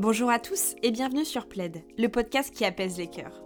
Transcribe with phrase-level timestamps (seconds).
[0.00, 3.44] Bonjour à tous et bienvenue sur Plaid, le podcast qui apaise les cœurs.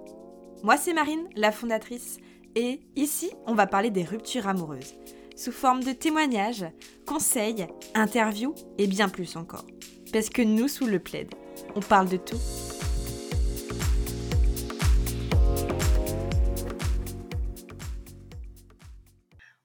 [0.62, 2.16] Moi c'est Marine, la fondatrice,
[2.54, 4.94] et ici on va parler des ruptures amoureuses,
[5.36, 6.64] sous forme de témoignages,
[7.06, 9.66] conseils, interviews et bien plus encore.
[10.10, 11.34] Parce que nous sous le Plaid,
[11.74, 12.40] on parle de tout.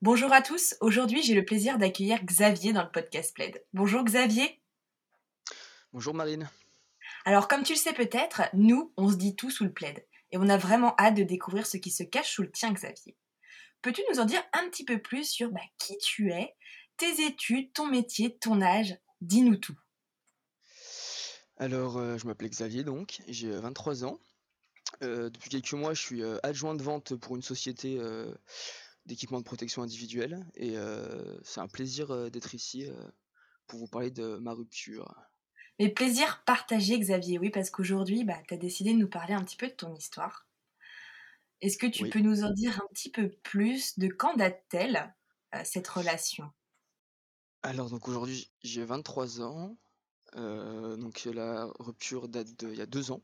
[0.01, 3.63] Bonjour à tous, aujourd'hui j'ai le plaisir d'accueillir Xavier dans le podcast Plaid.
[3.71, 4.59] Bonjour Xavier.
[5.93, 6.49] Bonjour Marine.
[7.25, 10.37] Alors comme tu le sais peut-être, nous on se dit tout sous le plaid et
[10.37, 13.15] on a vraiment hâte de découvrir ce qui se cache sous le tien Xavier.
[13.81, 16.55] Peux-tu nous en dire un petit peu plus sur bah, qui tu es,
[16.97, 18.97] tes études, ton métier, ton âge?
[19.21, 19.77] Dis-nous tout.
[21.57, 24.19] Alors euh, je m'appelle Xavier donc, j'ai 23 ans.
[25.01, 28.01] Euh, depuis quelques mois je suis euh, adjoint de vente pour une société
[29.05, 30.75] d'équipement de protection individuelle et
[31.43, 32.89] c'est un plaisir d'être ici
[33.67, 35.13] pour vous parler de ma rupture.
[35.79, 39.43] Mais plaisir partagé, Xavier, oui, parce qu'aujourd'hui, bah, tu as décidé de nous parler un
[39.43, 40.47] petit peu de ton histoire.
[41.61, 45.15] Est-ce que tu peux nous en dire un petit peu plus de quand date-t-elle
[45.55, 46.51] euh, cette relation?
[47.63, 49.77] Alors, donc aujourd'hui, j'ai 23 ans.
[50.35, 53.23] Euh, donc, la rupture date d'il y a deux ans.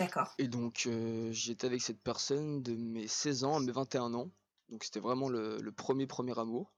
[0.00, 0.34] D'accord.
[0.38, 4.30] Et donc, euh, j'étais avec cette personne de mes 16 ans à mes 21 ans.
[4.68, 6.72] Donc, c'était vraiment le, le, premier, premier amour.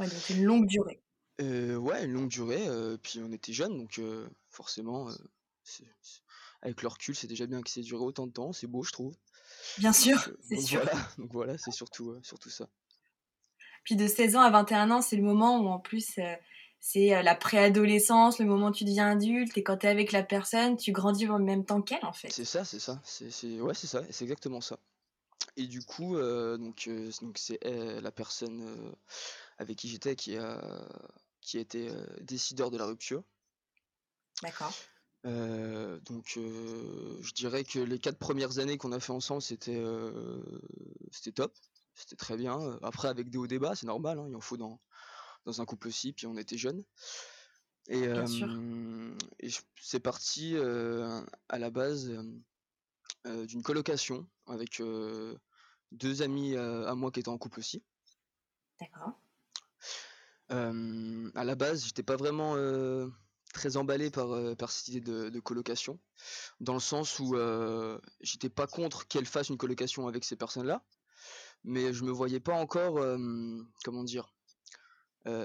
[0.00, 1.00] Ouais, donc une longue durée.
[1.40, 5.08] Euh, ouais, une longue durée, euh, puis on était jeunes, donc euh, forcément,
[6.62, 8.92] avec le recul, c'est déjà bien que c'est duré autant de temps, c'est beau, je
[8.92, 9.16] trouve.
[9.78, 10.80] Bien sûr, c'est sûr.
[10.82, 12.68] Voilà, donc voilà, c'est surtout, surtout ça.
[13.82, 16.18] Puis de 16 ans à 21 ans, c'est le moment où en plus
[16.80, 20.22] c'est la préadolescence, le moment où tu deviens adulte, et quand tu es avec la
[20.22, 22.30] personne, tu grandis en même temps qu'elle en fait.
[22.30, 24.78] C'est ça, c'est ça, c'est ouais, c'est ça, c'est exactement ça.
[25.56, 26.88] Et du coup, donc
[27.20, 28.94] donc c'est la personne
[29.58, 30.60] avec qui j'étais qui a
[31.44, 31.90] qui a été
[32.22, 33.22] décideur de la rupture.
[34.42, 34.72] D'accord.
[35.24, 39.84] donc, je dirais que les quatre premières années qu'on a fait ensemble, c'était
[41.12, 41.54] c'était top,
[41.94, 42.78] c'était très bien.
[42.82, 44.80] Après, avec des hauts débats, c'est normal, hein, il en faut dans,
[45.44, 46.82] dans un couple aussi, puis on était jeunes.
[47.88, 48.04] Et,
[49.40, 52.10] et c'est parti à la base
[53.26, 54.82] d'une colocation avec
[55.92, 57.82] deux amis à moi qui étaient en couple aussi.
[58.80, 59.12] D'accord
[61.34, 62.56] à la base, j'étais pas vraiment
[63.52, 65.98] très emballé par, par cette idée de, colocation,
[66.60, 67.36] dans le sens où
[68.20, 70.84] j'étais pas contre qu'elle fasse une colocation avec ces personnes-là,
[71.64, 72.94] mais je me voyais pas encore,
[73.84, 74.34] comment dire,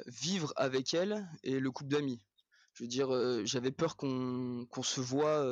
[0.08, 2.24] vivre avec elle et le couple d'amis.
[2.74, 3.09] Je veux dire,
[3.46, 5.46] j'avais peur qu'on se voit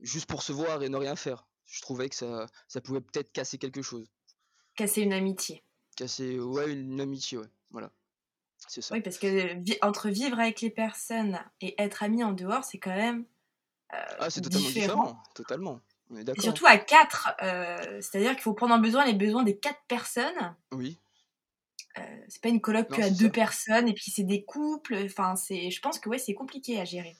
[0.00, 1.46] juste pour se voir et ne rien faire.
[1.66, 4.06] Je trouvais que ça, ça pouvait peut-être casser quelque chose.
[4.76, 5.64] Casser une amitié.
[5.96, 7.50] Casser, ouais, une amitié, ouais.
[7.72, 7.90] Voilà.
[8.68, 8.94] C'est ça.
[8.94, 12.94] Oui, parce que entre vivre avec les personnes et être ami en dehors, c'est quand
[12.94, 13.24] même.
[13.92, 15.22] Euh, ah, c'est totalement différent.
[15.34, 15.80] Totalement.
[16.10, 16.42] On est d'accord.
[16.42, 17.34] Surtout à quatre.
[17.42, 20.54] Euh, c'est-à-dire qu'il faut prendre en besoin les besoins des quatre personnes.
[20.72, 20.98] Oui.
[21.98, 24.96] Euh, c'est pas une coloc que à deux personnes et puis c'est des couples.
[25.04, 25.70] Enfin, c'est.
[25.70, 27.16] Je pense que ouais, c'est compliqué à gérer.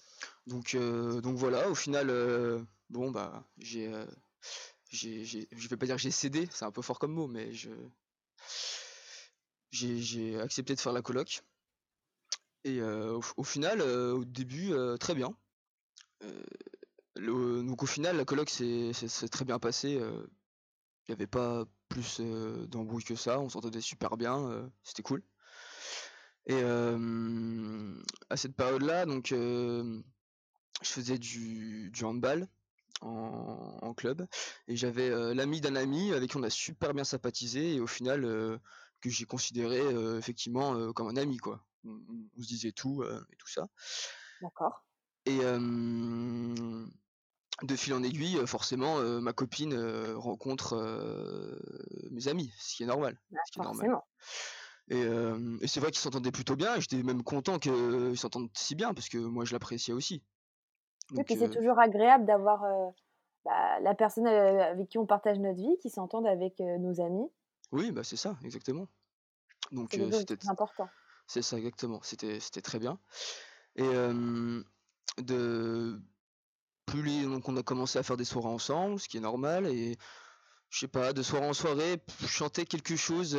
[0.47, 1.69] Donc, donc voilà.
[1.69, 2.07] Au final,
[2.89, 3.91] bon bah, j'ai,
[4.91, 6.49] j'ai, je vais pas dire que j'ai cédé.
[6.53, 7.71] C'est un peu fort comme mot, mais je
[9.73, 11.43] j'ai accepté de faire la coloc.
[12.65, 15.35] Et euh, au, final, euh, au début, euh, très bien.
[17.17, 18.93] donc au final, la coloc s'est
[19.31, 19.91] très bien passé.
[19.93, 23.41] Il n'y avait pas plus d'embrouille que ça.
[23.41, 24.71] On s'entendait super bien.
[24.85, 25.23] C'était cool.
[26.47, 30.03] Et à cette période-là, donc, je
[30.83, 32.49] faisais du, du handball
[33.01, 34.27] en, en, club.
[34.69, 37.75] Et j'avais l'ami d'un ami avec qui on a super bien sympathisé.
[37.75, 38.61] Et au final,
[39.03, 39.81] que j'ai considéré
[40.17, 41.61] effectivement comme un ami quoi.
[41.85, 43.67] On, se disait tout et tout ça.
[44.41, 44.85] D'accord.
[45.27, 45.39] Et
[47.63, 49.75] de fil en aiguille, forcément, ma copine
[50.15, 50.77] rencontre
[52.11, 53.21] mes amis, ce qui est normal.
[53.31, 53.99] Bah, ce qui est normal.
[54.89, 56.79] Et, et c'est vrai qu'ils s'entendaient plutôt bien.
[56.81, 60.23] J'étais même content qu'ils s'entendent si bien parce que moi je l'appréciais aussi.
[61.25, 62.63] puis c'est toujours agréable d'avoir
[63.45, 67.29] bah, la personne avec qui on partage notre vie qui s'entende avec nos amis.
[67.73, 68.87] Oui, bah c'est ça, exactement.
[69.71, 70.89] Donc c'était important.
[71.27, 72.01] C'est ça, exactement.
[72.03, 72.99] C'était c'était très bien.
[73.77, 73.89] Et
[75.19, 76.01] de
[76.87, 79.67] plus donc on a commencé à faire des soirées ensemble, ce qui est normal.
[79.67, 79.97] Et
[80.69, 83.35] je sais pas, de soirée en soirée, chanter quelque chose,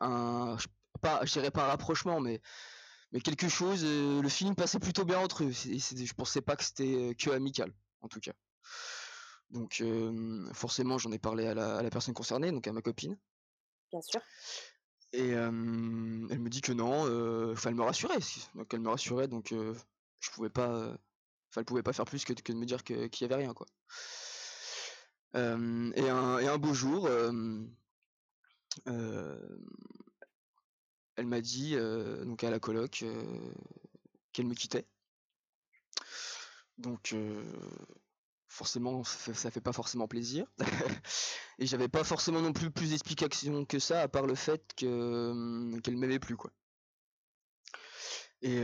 [0.00, 0.56] un,
[1.00, 2.40] pas, je dirais pas un rapprochement, mais
[3.12, 5.52] mais quelque chose, le film passait plutôt bien entre eux.
[5.66, 8.32] Et je pensais pas que c'était que amical, en tout cas.
[9.50, 9.82] Donc
[10.52, 13.18] forcément, j'en ai parlé à la, personne concernée, donc à ma copine.
[13.90, 14.20] Bien sûr.
[15.12, 18.18] Et elle me dit que non, enfin elle me rassurait,
[18.54, 19.54] donc elle me rassurait, donc
[20.20, 20.88] je pouvais pas,
[21.50, 23.66] enfin elle pouvait pas faire plus que, de me dire qu'il y avait rien quoi.
[25.34, 25.92] et, un,
[26.38, 27.08] et, un, beau jour,
[31.16, 31.74] elle m'a dit
[32.26, 33.02] donc à la coloc
[34.32, 34.86] qu'elle me quittait.
[36.76, 37.14] Donc
[38.48, 40.46] forcément ça, fait pas forcément plaisir.
[41.58, 45.30] Et j'avais pas forcément non plus plus d'explications que ça à part le fait que
[45.30, 46.50] hum, qu'elle m'aimait plus quoi.
[48.40, 48.62] Et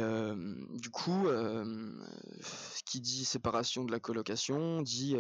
[0.75, 5.17] du coup ce qui dit séparation de la colocation dit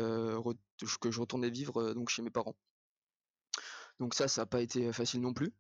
[1.00, 2.56] que je retournais vivre donc chez mes parents.
[3.98, 5.52] Donc ça ça n'a pas été facile non plus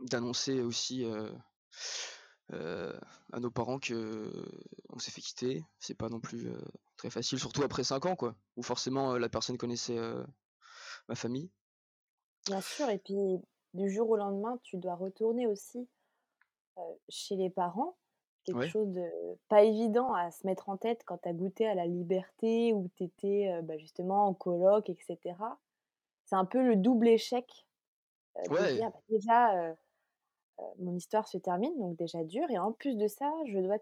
[0.00, 1.06] d'annoncer aussi
[2.52, 4.30] à nos parents que
[4.90, 6.48] on s'est fait quitter c'est pas non plus
[6.96, 9.98] très facile, surtout après 5 ans, quoi, où forcément la personne connaissait
[11.08, 11.50] ma famille.
[12.46, 13.16] Bien sûr, et puis
[13.72, 15.88] du jour au lendemain, tu dois retourner aussi
[17.08, 17.96] chez les parents.
[18.44, 19.08] Quelque chose de
[19.48, 22.90] pas évident à se mettre en tête quand tu as goûté à la liberté, où
[22.96, 25.18] tu étais bah, justement en coloc, etc.
[26.26, 27.66] C'est un peu le double échec.
[28.50, 28.78] ouais.
[28.78, 29.74] Bah, déjà,
[30.78, 33.78] mon histoire se termine, donc déjà dur, et en plus de ça, je dois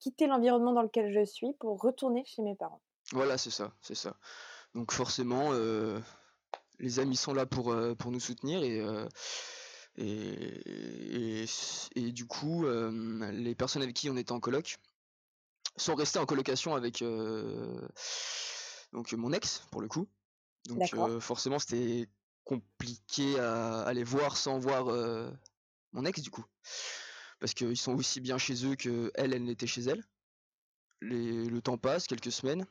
[0.00, 2.82] quitter l'environnement dans lequel je suis pour retourner chez mes parents.
[3.12, 4.16] Voilà, c'est ça, c'est ça.
[4.74, 5.98] Donc forcément, euh,
[6.78, 9.08] les amis sont là pour, euh, pour nous soutenir et, euh,
[9.96, 11.44] et,
[11.94, 14.78] et, du coup, les personnes avec qui on était en coloc
[15.76, 17.04] sont restées en colocation avec
[18.92, 20.08] donc mon ex pour le coup.
[20.66, 22.08] Donc forcément, c'était
[22.42, 24.86] compliqué à aller voir sans voir
[25.94, 26.44] mon ex du coup
[27.44, 30.02] parce qu'ils sont aussi bien chez eux que elle, elle n'était chez elle.
[31.02, 32.64] le temps passe, quelques semaines.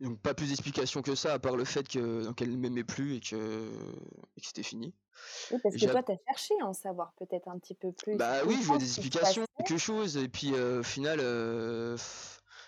[0.00, 3.20] Donc pas plus d'explications que ça, à part le fait qu'elle ne m'aimait plus et
[3.20, 3.70] que,
[4.42, 4.92] c'était fini.
[5.50, 8.16] Oui, parce que toi, tu as cherché à en savoir peut-être un petit peu plus.
[8.16, 11.96] Bah oui, je voulais des explications, quelque chose, et puis euh, au final, euh,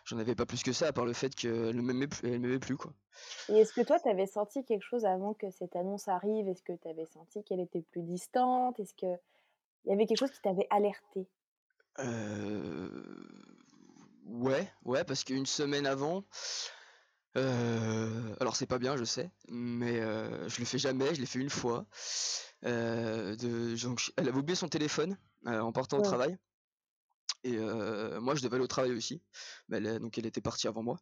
[0.05, 2.41] j'en avais pas plus que ça, à part le fait qu'elle ne m'aimait plus, elle
[2.41, 2.95] m'aimait plus, quoi.
[3.49, 6.49] Et est-ce que toi, tu avais senti quelque chose avant que cette annonce arrive?
[6.49, 8.79] Est-ce que tu avais senti qu'elle était plus distante?
[8.81, 9.19] Est-ce que
[9.85, 11.27] il y avait quelque chose qui t'avait alerté?
[14.27, 16.25] Ouais, ouais, parce qu'une semaine avant,
[17.35, 21.51] alors c'est pas bien, je sais, mais je le fais jamais, je l'ai fait une
[21.51, 21.87] fois.
[22.63, 23.75] de,
[24.17, 25.17] elle avait oublié son téléphone
[25.47, 26.37] en partant au travail.
[27.45, 29.23] Et moi, je devais aller au travail aussi.
[29.71, 30.99] donc elle était partie avant moi.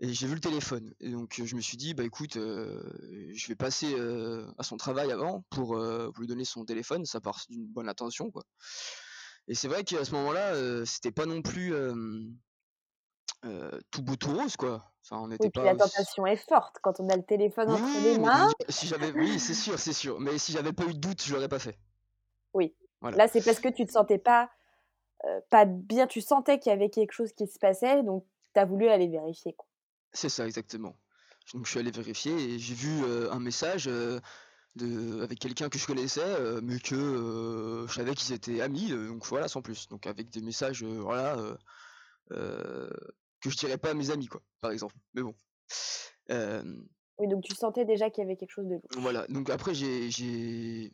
[0.00, 0.92] Et j'ai vu le téléphone.
[1.00, 2.82] Et donc je me suis dit, bah écoute, euh,
[3.32, 7.04] je vais passer euh, à son travail avant pour, euh, pour, lui donner son téléphone,
[7.04, 8.42] ça part d'une bonne attention quoi.
[9.46, 11.72] Et c'est vrai qu'à ce moment-là, c'était pas non plus
[13.90, 14.90] tout beau tout rose quoi.
[15.04, 15.64] Enfin, on était oui, pas.
[15.64, 18.50] La tentation est forte quand on a le téléphone entre les mains.
[18.70, 20.18] Si j'avais, oui, c'est sûr, c'est sûr.
[20.18, 21.78] Mais si j'avais pas eu de doute, je l'aurais pas fait.
[22.54, 22.74] Oui.
[23.02, 24.50] Là, c'est parce que tu te sentais pas
[25.50, 28.64] pas bien, tu sentais qu'il y avait quelque chose qui se passait, donc tu as
[28.64, 29.66] voulu aller vérifier quoi.
[30.14, 30.96] C'est ça, exactement.
[31.52, 34.20] Donc je suis allé vérifier et j'ai vu un message de,
[35.22, 39.60] avec quelqu'un que je connaissais, mais que je savais qu'ils étaient amis, donc voilà, sans
[39.60, 39.88] plus.
[39.88, 41.36] Donc avec des messages, voilà,
[42.30, 44.94] que je dirais pas à mes amis, quoi, par exemple.
[45.12, 45.34] Mais bon.
[47.18, 48.80] Oui, donc tu sentais déjà qu'il y avait quelque chose de.
[48.96, 50.92] Voilà, donc après j'ai j'ai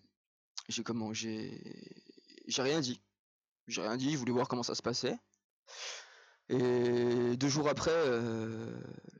[0.68, 1.62] j'ai comment j'ai
[2.46, 3.00] j'ai rien dit.
[3.68, 5.16] J'ai rien dit, je voulais voir comment ça se passait.
[6.50, 8.76] Et deux jours après, euh,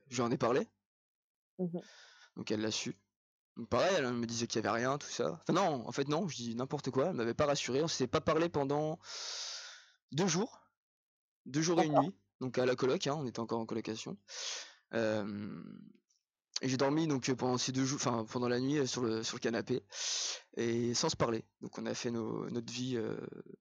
[0.09, 0.67] j'en ai parlé.
[1.59, 1.79] Mmh
[2.37, 2.97] Donc elle l'a su.
[3.57, 5.41] Donc pareil, elle me disait qu'il y avait rien, tout ça.
[5.43, 7.07] Enfin non, en fait non, je dis n'importe quoi.
[7.07, 7.83] Elle m'avait pas rassuré.
[7.83, 8.99] On s'est pas parlé pendant
[10.11, 10.61] deux jours,
[11.47, 12.15] deux jours et une nuit.
[12.41, 14.17] Donc à la coloc, hein, on était encore en colocation.
[14.93, 14.99] et
[16.63, 19.41] j'ai dormi donc pendant ces deux jours, enfin pendant la nuit sur le sur le
[19.41, 19.85] canapé
[20.57, 21.45] et sans se parler.
[21.61, 23.17] Donc on a fait notre vie euh,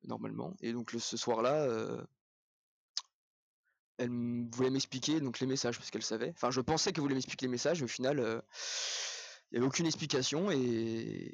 [0.05, 0.55] normalement.
[0.61, 2.01] Et donc ce soir-là, euh,
[3.99, 6.29] elle voulait m'expliquer donc les messages parce qu'elle savait.
[6.29, 8.41] Enfin, je pensais qu'elle voulait m'expliquer les messages, mais au final, euh,
[9.51, 11.29] il n'y avait aucune explication et,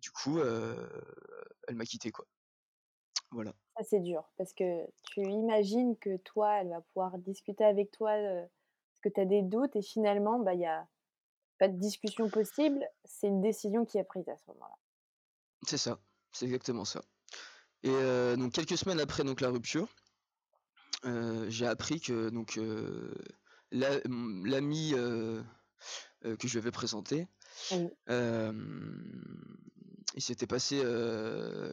[0.00, 0.88] du coup, euh,
[1.68, 2.26] elle m'a quitté quoi.
[3.30, 3.54] Voilà.
[3.76, 8.10] Ça c'est dur parce que tu imagines que toi, elle va pouvoir discuter avec toi
[8.10, 10.88] euh, parce que tu as des doutes et finalement, bah il y a
[11.58, 12.84] pas de discussion possible.
[13.04, 14.74] C'est une décision qui est prise à ce moment-là.
[15.64, 16.00] C'est ça,
[16.32, 17.02] c'est exactement ça.
[17.82, 19.88] Et donc quelques semaines après donc la rupture,
[21.48, 22.58] j'ai appris que donc
[23.70, 25.44] l'ami que
[26.22, 27.28] je lui avais présenté,
[27.70, 28.52] il
[30.18, 30.78] s'était passé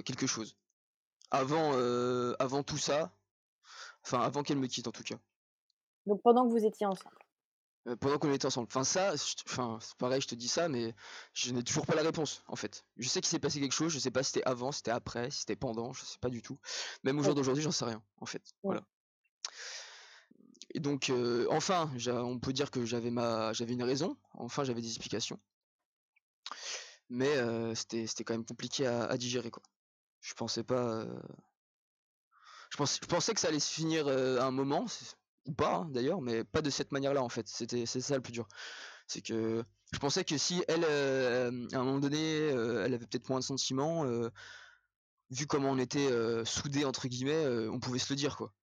[0.05, 0.57] quelque chose.
[1.29, 1.74] Avant,
[2.39, 3.12] avant tout ça,
[4.03, 5.17] enfin avant qu'elle me quitte en tout cas.
[6.05, 7.17] Donc pendant que vous étiez ensemble.
[7.96, 8.67] pendant qu'on était ensemble.
[8.69, 9.13] Enfin ça,
[9.46, 10.93] enfin c'est pareil, je te dis ça, mais
[11.34, 12.86] je n'ai toujours pas la réponse en fait.
[12.98, 14.91] Je sais qu'il s'est passé quelque chose, je sais pas si c'était avant, si c'était
[14.91, 16.60] après, si c'était pendant, je sais pas du tout.
[17.03, 18.43] Même au jour d'aujourd'hui, j'en sais rien en fait.
[18.63, 18.84] Voilà.
[20.73, 21.11] Et donc
[21.49, 24.17] enfin, on peut dire que j'avais ma, j'avais une raison.
[24.33, 25.39] Enfin, j'avais des explications.
[27.09, 27.35] Mais
[27.75, 29.63] c'était, c'était quand même compliqué à, digérer quoi.
[30.21, 31.05] Je pensais pas.
[32.69, 34.85] Je, pensais, je pensais que ça allait se finir à un moment,
[35.45, 37.47] ou pas hein, d'ailleurs, mais pas de cette manière-là en fait.
[37.47, 38.47] C'était c'est ça le plus dur.
[39.07, 39.63] C'est que
[39.93, 44.05] je pensais que si elle, à un moment donné, elle avait peut-être moins de sentiments,
[45.31, 46.09] vu comment on était
[46.45, 48.53] soudés entre guillemets, on pouvait se le dire quoi.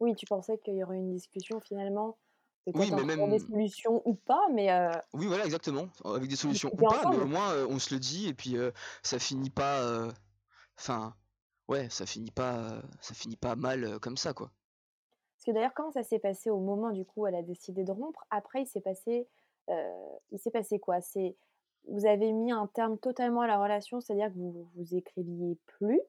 [0.00, 2.18] Oui, tu pensais qu'il y aurait une discussion finalement,
[2.74, 3.28] Oui, mais même.
[3.28, 4.68] des solutions ou pas, mais
[5.14, 5.88] Oui, voilà, exactement.
[6.04, 8.56] Avec des solutions ou pas, mais au moins on se le dit et puis
[9.02, 10.08] ça finit pas.
[10.78, 11.16] Enfin,
[11.68, 14.52] ouais, ça finit pas, ça finit pas mal comme ça, quoi.
[15.36, 17.84] Parce que d'ailleurs, comment ça s'est passé au moment du coup où elle a décidé
[17.84, 18.24] de rompre?
[18.30, 19.28] Après, il s'est passé,
[19.68, 21.00] il s'est passé quoi?
[21.00, 21.36] C'est
[21.86, 26.00] vous avez mis un terme totalement à la relation, c'est-à-dire que vous vous écriviez plus?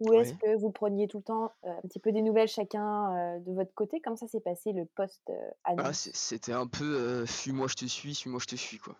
[0.00, 3.52] Ou est-ce que vous preniez tout le temps, un petit peu des nouvelles chacun, de
[3.52, 4.00] votre côté?
[4.00, 5.30] Comment ça s'est passé le post,
[5.64, 8.96] Ah c'était un peu, «Suis-moi, je te suis, suis-moi, je te suis», quoi.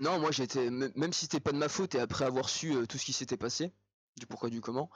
[0.00, 2.98] Non, moi j'étais même si c'était pas de ma faute et après avoir su, tout
[2.98, 3.72] ce qui s'était passé,
[4.18, 4.90] du pourquoi du comment,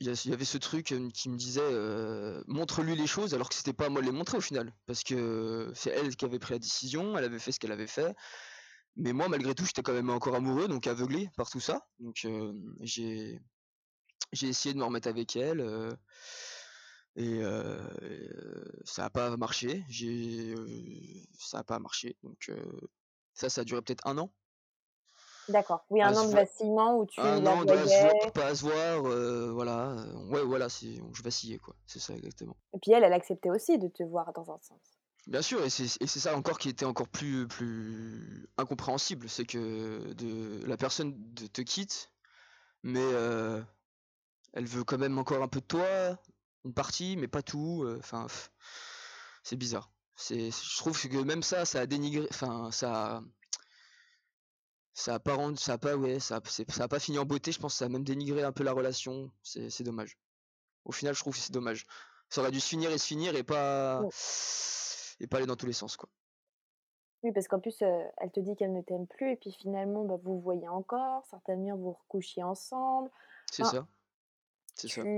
[0.00, 3.86] il y avait ce truc, qui me disait, «Montre-lui les choses», alors que c'était pas
[3.86, 4.72] à moi de les montrer au final.
[4.86, 7.88] Parce que c'est elle qui avait pris la décision, elle avait fait ce qu'elle avait
[7.88, 8.14] fait.
[8.94, 11.88] Mais moi malgré tout, j'étais quand même encore amoureux, donc aveuglé par tout ça.
[11.98, 12.24] Donc
[12.80, 13.40] j'ai
[14.32, 15.96] j'ai essayé de me remettre avec elle
[17.16, 17.40] et
[18.84, 19.84] ça a pas marché.
[19.88, 20.54] J'ai
[21.38, 22.16] ça a pas marché.
[22.22, 22.50] Donc
[23.34, 24.32] ça, ça a duré peut-être un an.
[25.48, 25.86] D'accord.
[25.88, 28.62] Oui, un an de vacillement où tu Un la an de voir, pas à se
[28.62, 29.00] voir,
[29.54, 32.56] voilà, ouais, voilà, c'est je vacillais quoi, c'est ça exactement.
[32.74, 34.98] Et puis elle, elle acceptait aussi de te voir dans un sens?
[35.26, 40.12] Bien sûr et c'est c'est ça encore qui était encore plus plus incompréhensible, c'est que
[40.12, 42.12] de la personne te quitte,
[42.82, 43.06] mais
[44.58, 46.18] elle veut quand même encore un peu de toi,
[46.64, 47.84] une partie, mais pas tout.
[47.84, 48.26] Euh, enfin,
[49.44, 49.92] c'est bizarre.
[50.16, 52.26] C'est, je trouve que même ça, ça a dénigré.
[52.28, 53.22] Enfin, ça,
[54.94, 57.52] ça a pas rendu, ça a pas, ouais, ça, ça a pas fini en beauté.
[57.52, 59.30] Je pense que ça a même dénigré un peu la relation.
[59.44, 60.18] C'est, c'est dommage.
[60.84, 61.86] Au final, je trouve que c'est dommage.
[62.28, 64.02] Ça aurait dû se finir et se finir et pas,
[65.20, 66.08] et pas aller dans tous les sens, quoi.
[67.22, 70.04] Oui, parce qu'en plus, euh, elle te dit qu'elle ne t'aime plus, et puis finalement,
[70.04, 73.10] bah, vous vous voyez encore, certainement vous recouchiez ensemble.
[73.50, 73.86] C'est ça.
[74.86, 75.08] Ça.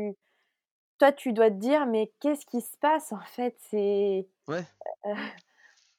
[0.98, 4.66] toi, tu dois te dire: «Mais qu'est-ce qui se passe en fait?» c'est Ouais.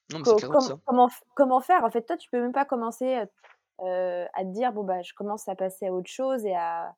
[0.10, 0.82] Non, c'est ça.
[0.86, 1.84] comment comment faire?
[1.86, 3.27] En fait, toi, tu peux même pas commencer, à
[4.46, 6.96] te dire: «Bon, bah, je commence à passer à autre chose et à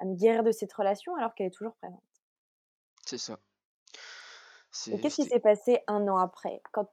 [0.00, 2.02] à me guérir de cette relation», alors qu'elle est toujours présente.
[3.06, 3.40] C'est ça.
[4.92, 6.62] Et qu'est-ce qui s'est passé un an après?
[6.72, 6.88] Quand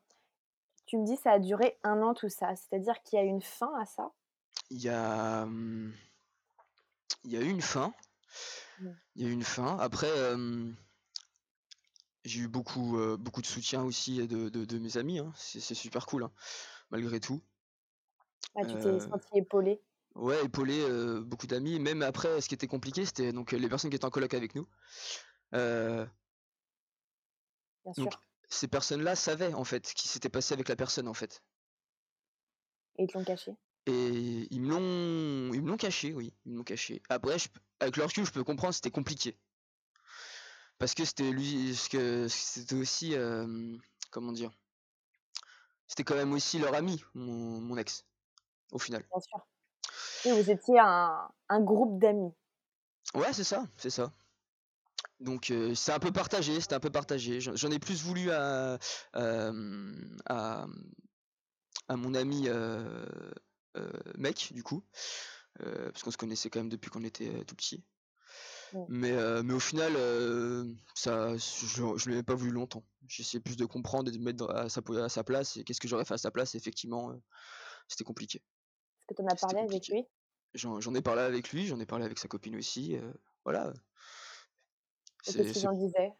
[0.88, 3.42] tu me dis: «Ça a duré un an tout ça», c'est-à-dire qu'il y a une
[3.42, 4.14] fin à ça?
[4.70, 5.46] Il y a,
[7.24, 7.94] il y a eu une fin.
[9.16, 9.78] Il y a eu une fin.
[9.80, 10.12] Après,
[12.24, 15.20] j'ai eu beaucoup, beaucoup de soutien aussi de, de, mes amis.
[15.20, 15.32] Hein.
[15.36, 16.32] C'est, super cool, hein,
[16.90, 17.42] malgré tout.
[18.56, 19.82] Ah, tu t'es senti épaulé
[20.16, 20.86] Ouais, épaulé,
[21.22, 21.80] beaucoup d'amis.
[21.80, 24.56] Même après, ce qui était compliqué, c'était donc les personnes qui étaient en coloc avec
[24.56, 24.68] nous.
[27.96, 28.22] Bien donc, sûr.
[28.50, 31.42] ces personnes-là savaient en fait ce qui s'était passé avec la personne en fait.
[32.98, 33.56] Et ils te l'ont caché?
[33.88, 37.02] Et ils me l'ont, ils me l'ont caché, oui, ils me l'ont caché.
[37.08, 37.48] Après, je,
[37.80, 39.38] avec le recul, je peux comprendre, c'était compliqué.
[40.78, 43.16] Parce que c'était lui, que c'était aussi,
[44.12, 44.52] comment dire,
[45.88, 48.06] c'était quand même aussi leur ami, mon, ex,
[48.72, 49.06] au final.
[49.10, 49.48] Bien sûr.
[50.26, 52.34] Et vous étiez un, groupe d'amis.
[53.16, 54.12] Ouais, c'est ça, c'est ça.
[55.22, 57.40] Donc c'est un peu partagé, c'était un peu partagé.
[57.40, 58.78] J'en ai plus voulu à,
[59.14, 59.52] à,
[61.88, 62.50] à, mon ami
[64.18, 64.84] mec, du coup,
[65.62, 67.84] euh, parce qu'on se connaissait quand même depuis qu'on était euh, tout petit.
[68.90, 69.94] Mais, euh, mais au final,
[70.94, 72.84] ça, je, je l'ai pas voulu longtemps.
[73.08, 75.56] J'essayais plus de comprendre et de mettre à sa, à sa place.
[75.56, 77.14] Et qu'est-ce que j'aurais fait à sa place Effectivement,
[77.88, 78.40] c'était compliqué.
[78.40, 80.06] Est-ce que tu en as parlé avec lui?
[80.54, 82.98] J'en ai parlé avec lui, j'en ai parlé avec sa copine aussi.
[83.46, 83.74] voilà.
[85.24, 86.14] qu'est-ce qu'ils en disaient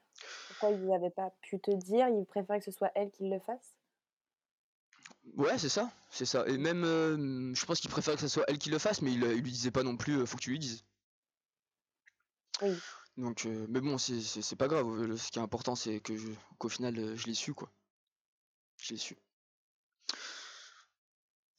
[0.48, 2.08] Pourquoi ils n'avaient pas pu te dire?
[2.08, 3.77] Ils préféraient que ce soit elle qui le fasse?
[5.36, 6.48] Ouais, c'est ça, c'est ça.
[6.48, 6.84] Et même,
[7.56, 9.72] je pense qu'il préfère que ce soit elle qui le fasse, mais il, lui disait
[9.72, 10.84] pas non plus, faut que tu lui dises.
[12.62, 12.76] Oui.
[13.18, 15.16] Donc, mais bon, c'est pas grave.
[15.18, 16.14] Ce qui est important, c'est que
[16.58, 17.70] qu'au final, je l'ai su, quoi.
[18.78, 19.18] Je l'ai su.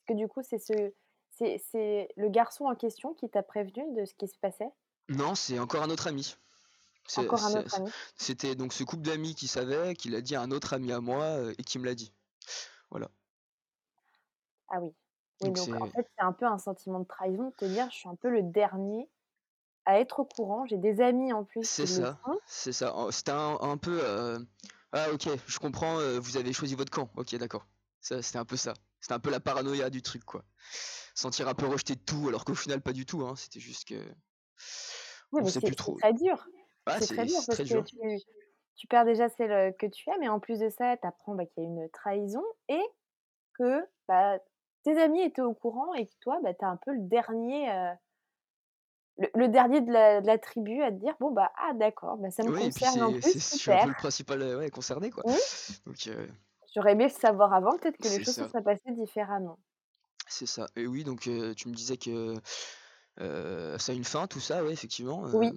[0.07, 0.93] Que du coup, c'est ce,
[1.39, 4.71] c'est le garçon en question qui t'a prévenu de ce qui se passait?
[5.09, 6.37] Non, c'est encore un autre ami.
[7.17, 7.91] Encore un autre ami.
[8.17, 11.01] C'était donc ce couple d'amis qui savait, qui l'a dit à un autre ami à
[11.01, 12.13] moi et qui me l'a dit.
[12.91, 13.11] Voilà.
[14.71, 14.95] Ah oui.
[15.41, 17.97] Oui, donc en fait, c'est un peu un sentiment de trahison de te dire: «Je
[17.97, 19.09] suis un peu le dernier
[19.87, 20.67] à être au courant».
[20.67, 22.95] J'ai des amis en plus C'est ça, c'est ça.
[22.95, 24.47] En c'était un un peu, heu:
[24.93, 27.11] «Ah OK, je comprends, heu, vous avez choisi votre camp.
[27.17, 27.67] OK, d'accord».
[28.01, 28.75] Ça, c'était un peu ça.
[29.01, 30.45] C'était un peu la paranoïa du truc, quoi.
[31.15, 33.37] Sentir un peu rejeté de tout, alors qu'au final, pas du tout, hein.
[33.37, 33.97] C'était juste que
[35.33, 36.49] Oui, on mais sait c'est très dur.
[36.87, 37.85] Ah, C'est très dur c'est parce très que dur.
[37.85, 37.97] tu
[38.77, 41.35] tu perds déjà celle, heu, que tu aimes et en plus de ça, tu apprends,
[41.35, 42.81] bah, qu'il y a une trahison et
[43.55, 44.39] que, bah,
[44.85, 47.71] tes amis étaient au courant et que toi, bah, tu es un peu le dernier,
[47.71, 47.95] heu
[49.17, 52.17] le le dernier de la de la tribu à te dire: «Bon, bah, ah d'accord,
[52.17, 53.89] bah, ça me concerne en plus, c'est je suis un peu super».
[53.89, 55.25] le principal, ouais, concerné, quoi.
[55.25, 55.39] Oui,
[55.87, 56.29] Donc heu,
[56.73, 59.59] j'aurais aimé le savoir avant, peut-être que les choses se seraient passées différemment.
[60.29, 62.35] c'est ça et oui, donc tu me disais que,
[63.79, 65.53] ça a une fin tout ça, ouais, effectivement, Oui,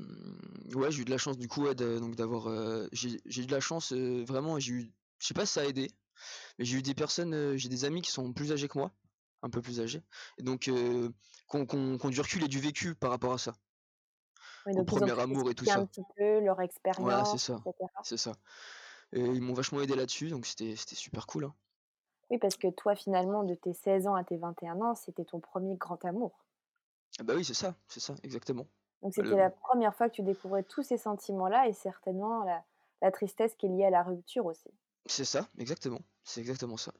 [0.75, 3.45] ouais, j'ai eu de la chance du coup, ouais, de donc d'avoir, heu, j'ai eu
[3.45, 5.91] de la chance, vraiment, j'ai eu je sais pas si ça a aidé,
[6.59, 8.93] mais j'ai eu des personnes, j'ai des amis qui sont plus âgés que moi,
[9.43, 10.03] un peu plus âgés
[10.37, 13.53] et donc qui ont du recul et du vécu par rapport à ça,
[14.65, 15.85] oui, au donc premier amour et tout t'expliquer un ça.
[15.85, 16.61] petit peu leur
[16.95, 18.01] Voilà, c'est expérience ça, cetera.
[18.01, 18.33] c'est ça
[19.13, 21.55] et ils m'ont vachement aidé là-dessus, donc c'était super cool, hein.
[22.31, 25.39] Oui, parce que toi, finalement, de tes 16 ans à tes 21 ans, c'était ton
[25.39, 26.47] premier grand amour.
[27.19, 28.67] Ah bah oui, c'est ça, c'est ça, exactement.
[29.03, 32.63] Donc c'était le la première fois que tu découvrais tous ces sentiments-là et certainement la
[33.03, 34.71] la tristesse qui est liée à la rupture aussi.
[35.05, 36.91] c'est ça, exactement, c'est exactement ça.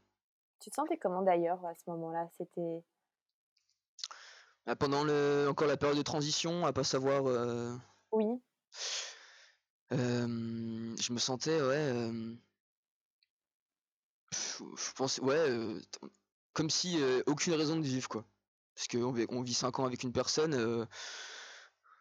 [0.62, 2.30] Tu te sentais comment d'ailleurs à ce moment-là?
[2.38, 2.84] C'était
[4.66, 7.78] Bah, pendant le encore la période de transition, à pas savoir, heu,
[8.12, 8.42] oui,
[9.92, 12.12] je me sentais, ouais,
[14.32, 16.00] je pense ouais, heu, t
[16.54, 18.26] comme si, heu, aucune raison de vivre, quoi.
[18.76, 20.88] Parce qu'on vit on vit 5 ans avec une personne,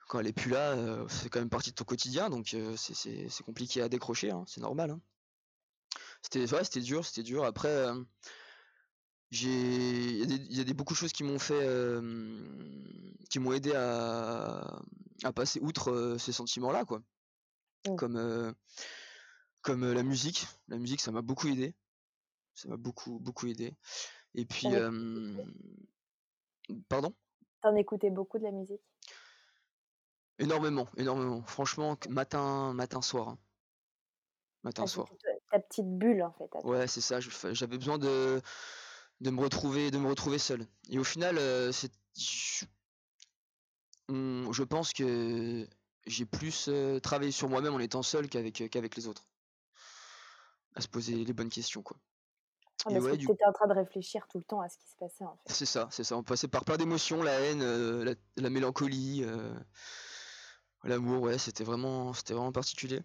[0.09, 0.77] quand elle est plus là,
[1.09, 4.91] c'est quand même partie de ton quotidien, donc c'est compliqué à décrocher, hein, c'est normal,
[4.91, 5.01] hein.
[6.23, 7.45] C'était ouais, c'était dur, c'était dur.
[7.45, 7.87] Après,
[9.31, 11.67] j'ai il y a des il y a des beaucoup de choses qui m'ont fait,
[13.29, 14.81] qui m'ont aidé à
[15.23, 17.03] à passer outre, ces sentiments-là, quoi.
[17.87, 18.55] mmh, Comme,
[19.63, 20.47] comme, la musique.
[20.69, 21.75] La musique, ça m'a beaucoup aidé.
[22.55, 23.75] Ça m'a beaucoup, beaucoup aidé
[24.35, 24.69] et puis,
[26.89, 27.13] pardon?
[27.63, 28.81] tu écoutais beaucoup de la musique?
[30.39, 31.43] Énormément, énormément.
[31.43, 33.39] Franchement, matin matin, soir, hein.
[34.63, 35.09] Matin, Ah, soir.
[35.51, 36.51] ta petite bulle en fait.
[36.65, 38.41] Ouais, c'est ça, j'avais besoin de
[39.21, 41.93] de me retrouver de me retrouver seul et au final, heu, c'est
[44.09, 45.67] je pense que
[46.07, 49.27] j'ai plus, heu, travaillé sur moi-même en étant seul qu'avec, heu, qu'avec les autres.
[50.75, 51.97] À se poser les bonnes questions, quoi
[52.85, 54.77] Ah, parce que ouais, tu étais en train de réfléchir tout le temps à ce
[54.77, 55.51] qui se passait en fait.
[55.51, 56.17] c'est ça, c'est ça.
[56.17, 57.63] On passait par plein d'émotions, la haine,
[58.05, 59.25] la la mélancolie,
[60.85, 63.01] l'amour, ouais, c'était vraiment c'était vraiment particulier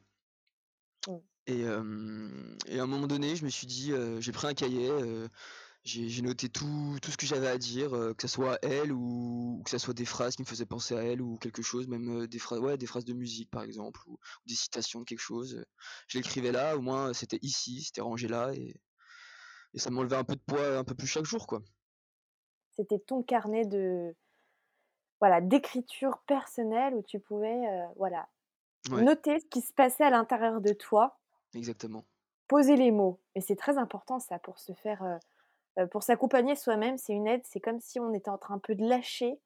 [1.08, 1.22] Mmh.
[1.48, 1.62] et
[2.68, 4.90] et à un moment donné, je me suis dit, j'ai pris un cahier,
[5.86, 8.92] j'ai noté tout tout ce que j'avais à dire, heu, que ça soit à elle
[8.92, 11.62] ou ou que ça soit des phrases qui me faisaient penser à elle ou quelque
[11.62, 14.18] chose, même, heu, des phrases ouais, des phrases de musique, par exemple, ou
[14.48, 15.64] des citations de quelque chose.
[16.08, 18.76] Je l'écrivais là, au moins, c'était ici, c'était rangé là et
[19.76, 21.62] et ça m'enlevait un peu de poids un peu plus chaque jour, quoi.
[22.70, 24.16] C'était ton carnet de
[25.20, 28.30] voilà, d'écriture personnelle où tu pouvais, heu, voilà,
[28.92, 31.20] Ouais, noter ce qui se passait à l'intérieur de toi,
[31.56, 32.08] exactement.
[32.48, 35.04] poser les mots et c'est très important ça pour se faire,
[35.92, 38.76] pour s'accompagner soi-même, c'est une aide, c'est comme si on était en train un peu
[38.76, 39.40] de lâcher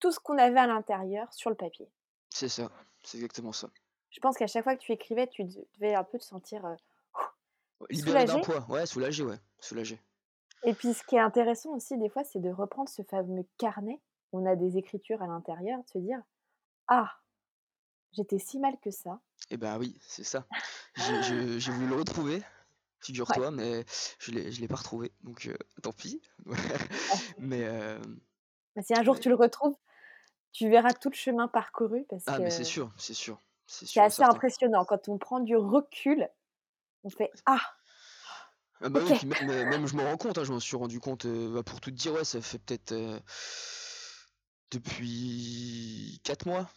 [0.00, 1.90] tout ce qu'on avait à l'intérieur sur le papier.
[2.28, 2.70] C'est ça,
[3.02, 3.70] c'est exactement ça.
[4.08, 6.64] Je pense qu'à chaque fois que tu écrivais, tu de devais un peu te sentir,
[7.80, 10.00] Ouais, libéré d'un soulagé poids, ouais, soulagé, ouais, soulagé.
[10.64, 14.00] et puis ce qui est intéressant aussi des fois, c'est de reprendre ce fameux carnet,
[14.32, 16.20] où on a des écritures à l'intérieur, de se dire:
[16.88, 17.12] «Ah,
[18.12, 19.20] j'étais si mal que ça».
[19.50, 20.46] Et bah, oui, c'est ça.
[20.94, 22.42] J'ai voulu le retrouver,
[23.28, 23.84] Ouais, figure-toi, mais
[24.18, 26.22] je l'ai je l'ai pas retrouvé, donc heu, tant pis.
[27.38, 28.20] Mais hem,
[28.76, 29.76] Bah, si un jour tu le retrouves,
[30.52, 33.40] tu verras tout le chemin parcouru parce ah, mais c'est sûr, c'est sûr,
[33.86, 34.24] c'est assez certain.
[34.24, 34.84] impressionnant.
[34.84, 36.28] Quand on prend du recul,
[37.04, 37.60] on fait: «Ah,
[38.80, 39.14] Ah bah, oui, OK».
[39.14, 41.80] puis même, je m'en rends compte, hein, je m'en suis rendu compte, heu, bah, pour
[41.80, 43.20] tout te dire, ouais, ça fait peut-être, heu,
[44.70, 46.70] depuis 4 mois,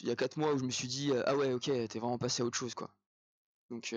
[0.00, 2.18] il y a 4 mois où je me suis dit, «Ah ouais, OK, tu vraiment
[2.18, 2.90] passé à autre chose, quoi».
[3.70, 3.94] Donc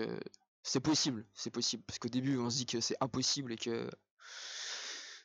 [0.62, 3.90] c'est possible, c'est possible, parce qu'au début, on se dit que c'est impossible et que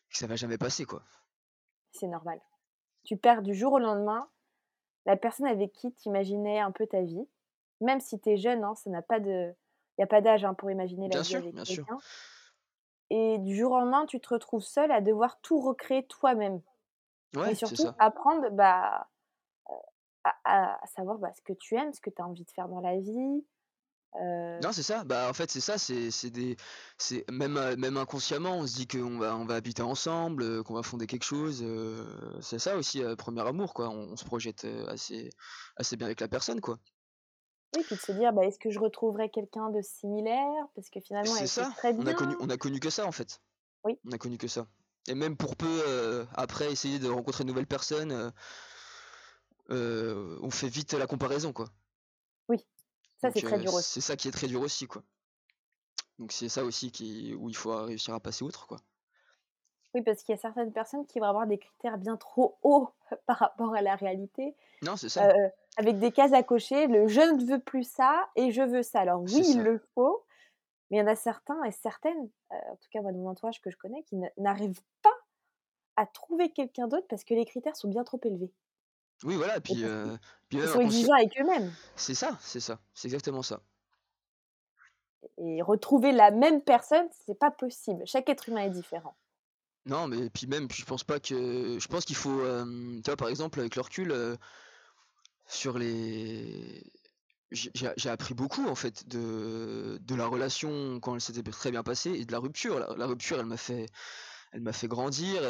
[0.10, 1.04] que ça va jamais passer, quoi.
[1.92, 2.40] C'est normal.
[3.06, 4.30] Tu perds du jour au lendemain
[5.06, 7.28] la personne avec qui tu imaginais un peu ta vie.
[7.82, 9.54] Même si tu es jeune, hein, ça n'a pas de
[9.98, 11.86] il y a pas d'âge, hein, pour imaginer la Bien vie sûr, avec bien sûr.
[11.86, 12.02] quelqu'un
[13.10, 16.62] et du jour au lendemain, tu te retrouves seule à devoir tout recréer toi-même
[17.46, 17.96] et Ouais, c'est surtout ça.
[18.00, 19.10] apprendre, bah,
[20.24, 22.52] à à à savoir, bah, ce que tu aimes, ce que tu as envie de
[22.52, 23.46] faire dans la vie,
[24.62, 25.04] Non, c'est ça.
[25.04, 25.78] Bah, en fait, c'est ça.
[25.78, 26.56] C'est, c'est des,
[26.98, 30.84] c'est même, même inconsciemment, on se dit qu'on va, on va habiter ensemble, qu'on va
[30.84, 31.66] fonder quelque chose.
[32.42, 33.90] c'est ça aussi, premier amour, quoi.
[33.90, 35.30] On, se projette assez,
[35.76, 36.80] assez bien avec la personne, quoi.
[37.76, 40.66] Oui, puis de se dire, bah, est-ce que je retrouverai quelqu'un de similaire?
[40.76, 41.72] Parce que finalement, c'est ça.
[41.76, 42.04] très bien.
[42.04, 43.42] On a connu, on a connu que ça, en fait.
[43.84, 44.00] Oui.
[44.06, 44.68] On a connu que ça.
[45.08, 48.32] Et même pour peu, après, essayer de rencontrer de nouvelles personnes,
[49.70, 51.68] on fait vite la comparaison, quoi.
[53.28, 53.92] Ça, c'est très dur aussi.
[53.94, 55.04] C'est ça qui est très dur aussi, quoi.
[56.20, 58.78] Donc c'est ça aussi qui, où il faut réussir à passer outre, quoi.
[59.94, 62.90] Oui, parce qu'il y a certaines personnes qui vont avoir des critères bien trop hauts
[63.26, 64.56] par rapport à la réalité.
[64.82, 65.32] Non, c'est ça.
[65.78, 69.02] avec des cases à cocher, le je ne veux plus ça et je veux ça.
[69.02, 70.26] Alors oui, il le faut,
[70.90, 73.62] mais il y en a certains et certaines, en tout cas moi de mon entourage
[73.62, 75.16] que je connais, qui n'arrivent pas
[75.96, 78.52] à trouver quelqu'un d'autre parce que les critères sont bien trop élevés.
[79.24, 79.84] Oui, voilà, puis,
[80.50, 81.72] puis ils sont exigeants avec eux-mêmes.
[81.96, 83.62] C'est ça, c'est ça, c'est exactement ça.
[85.38, 88.04] Et retrouver la même personne, c'est pas possible.
[88.06, 89.18] Chaque être humain est différent.
[89.86, 91.78] Non, mais puis même, je pense pas que.
[91.80, 92.42] Je pense qu'il faut.
[92.42, 94.38] tu vois, par exemple, avec le recul,
[95.48, 96.84] sur les.
[97.52, 102.12] J'ai appris beaucoup en fait de, de la relation quand elle s'était très bien passée
[102.12, 102.80] et de la rupture.
[102.98, 103.86] La, rupture, elle m'a fait,
[104.52, 105.42] elle m'a fait grandir.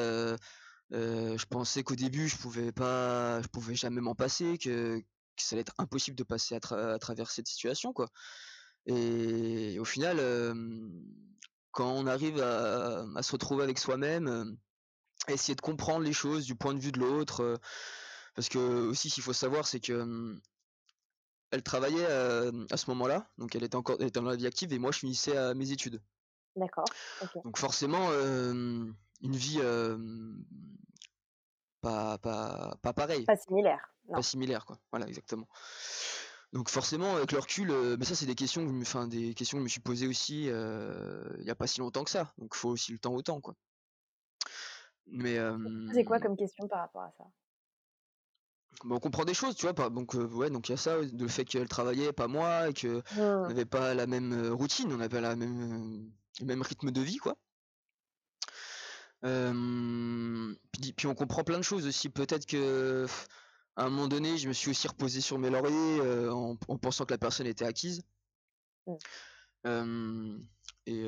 [0.92, 5.04] Je pensais qu'au début, je pouvais pas, je pouvais jamais m'en passer, que, que,
[5.44, 8.10] ça allait être impossible de passer à, à travers cette situation, quoi.
[8.86, 10.20] Et au final,
[11.76, 14.58] quand on arrive à, se retrouver avec soi-même,
[15.28, 17.60] essayer de comprendre les choses du point de vue de l'autre,
[18.34, 20.40] parce que aussi, qu'il faut savoir, c'est que
[21.52, 24.92] elle travaillait à ce moment-là, donc elle était encore dans la vie active et moi
[24.92, 26.02] je finissais à mes études.
[26.56, 26.86] D'accord.
[27.44, 28.10] Donc forcément,
[29.26, 29.60] une vie
[31.82, 33.26] pas, pas, pas pareille.
[33.26, 33.94] Pas similaire.
[34.12, 34.80] Pas similaire, quoi.
[34.92, 35.48] Voilà, exactement.
[36.54, 39.64] Donc forcément, avec le recul, mais ça c'est des questions, enfin des questions que je
[39.66, 42.32] me suis posées aussi il n'y a pas si longtemps que ça.
[42.38, 43.56] Donc il faut aussi le temps au temps, quoi.
[45.08, 45.38] Mais
[45.94, 47.26] c'est quoi comme question par rapport à ça?
[48.84, 49.90] On comprend des choses, tu vois.
[49.90, 53.04] Donc ouais, donc il y a ça, le fait qu'elle travaillait, pas moi, et que
[53.18, 57.02] on n'avait pas la même routine, on n'avait pas la même le même rythme de
[57.02, 57.38] vie, quoi.
[59.22, 62.10] Puis, puis, on comprend plein de choses aussi.
[62.10, 63.06] Peut-être que
[63.76, 67.14] à un moment donné, je me suis aussi reposé sur mes lauriers en, pensant que
[67.14, 68.02] la personne était acquise.
[69.66, 70.38] Mmh.
[70.86, 71.08] et,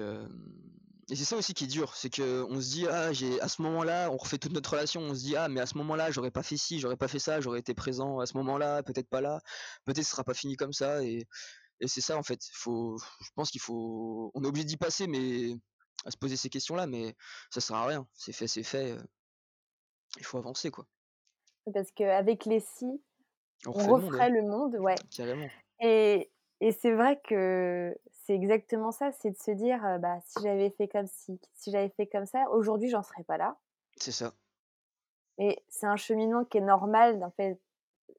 [1.15, 3.61] c'est ça aussi qui est dur, c'est que on se dit ah j'ai à ce
[3.61, 6.31] moment-là, on refait toute notre relation, on se dit ah mais à ce moment-là j'aurais
[6.31, 9.21] pas fait ci, j'aurais pas fait ça, j'aurais été présent à ce moment-là, peut-être pas
[9.21, 9.39] là,
[9.85, 11.25] peut-être ce sera pas fini comme ça et,
[11.85, 12.39] c'est ça en fait.
[12.53, 15.55] Faut, je pense qu'il faut, on est obligé d'y passer mais
[16.05, 17.15] à se poser ces questions-là, mais
[17.49, 18.07] ça sert à rien.
[18.13, 18.95] C'est fait, c'est fait.
[20.17, 20.85] il faut avancer quoi.
[21.73, 23.01] Parce qu'avec les si,
[23.65, 24.95] on, referait le monde, ouais.
[25.81, 26.31] Et,
[26.61, 30.87] et c'est vrai que c'est exactement ça, c'est de se dire, bah, si j'avais fait
[30.87, 33.57] comme si, si j'avais fait comme ça, aujourd'hui, j'en serais pas là.
[33.97, 34.33] C'est ça.
[35.37, 37.59] Et c'est un cheminement qui est normal, en fait,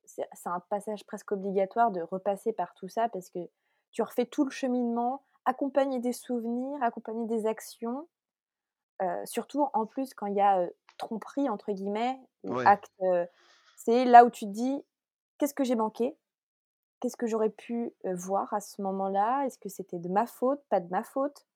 [0.04, 3.40] c'est un passage presque obligatoire de repasser par tout ça parce que
[3.90, 8.08] tu refais tout le cheminement, accompagné des souvenirs, accompagné des actions.
[9.24, 12.18] surtout en plus quand il y a tromperie entre guillemets
[12.64, 12.92] acte
[13.76, 14.82] c'est là où tu te dis
[15.38, 16.16] qu'est-ce que j'ai manqué?
[17.00, 19.46] Qu'est-ce que j'aurais pu voir à ce moment-là?
[19.46, 20.62] Est-ce que c'était de ma faute?
[20.70, 21.46] Pas de ma faute?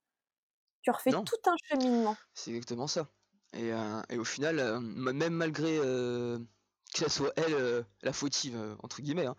[0.82, 2.18] Tu refais tout un cheminement.
[2.34, 3.08] C'est exactement ça.
[3.54, 3.70] Et,
[4.10, 6.38] et au final même malgré que
[6.94, 9.36] ce soit elle la fautive entre guillemets hein,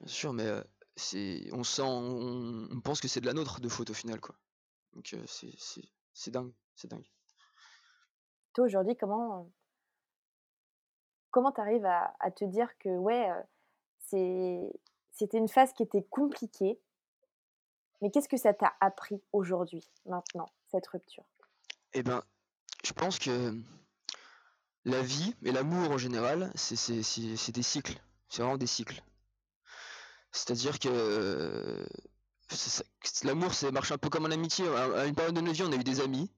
[0.00, 0.48] bien sûr mais
[0.98, 4.34] c'est on sent on, pense que c'est de la nôtre de faute au final quoi
[4.92, 5.54] donc c'est
[6.12, 7.08] c'est dingue c'est dingue
[8.52, 9.50] toi aujourd'hui comment
[11.30, 13.30] comment tu arrives à, te dire que ouais,
[14.00, 16.80] c'était une phase qui était compliquée,
[18.00, 21.24] mais qu'est-ce que ça t'a appris aujourd'hui, maintenant, cette rupture?
[21.92, 22.22] Eh ben,
[22.84, 23.54] je pense que
[24.84, 28.00] la vie et l'amour en général, c'est des cycles.
[28.28, 29.02] C'est vraiment des cycles.
[30.32, 31.86] C'est-à-dire que
[33.24, 34.66] l'amour, ça marche un peu comme en amitié.
[34.68, 36.30] À une période de notre vie, on a eu des amis.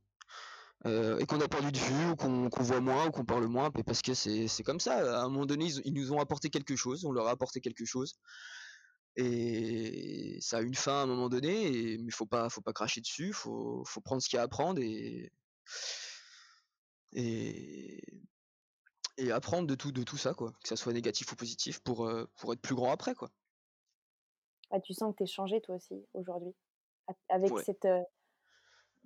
[0.86, 3.70] Euh, et qu'on a perdu de vue ou qu'on voit moins ou qu'on parle moins
[3.70, 7.04] parce que c'est comme ça à un moment donné ils, nous ont apporté quelque chose
[7.04, 8.18] on leur a apporté quelque chose
[9.14, 12.72] et ça a une fin à un moment donné et, mais faut pas faut pas
[12.72, 15.30] cracher dessus faut faut prendre ce qu'il y a à prendre et
[17.12, 18.22] et
[19.18, 22.06] et apprendre de tout de tout ça quoi que ça soit négatif ou positif pour
[22.06, 23.30] euh, pour être plus grand après quoi
[24.70, 26.54] ah, tu sens que tu es changé toi aussi aujourd'hui
[27.28, 28.00] avec cette euh,